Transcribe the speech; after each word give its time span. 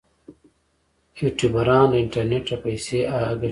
یوټیوبران 1.19 1.85
له 1.91 1.97
انټرنیټ 2.03 2.45
پیسې 2.63 2.99
ګټي 3.41 3.49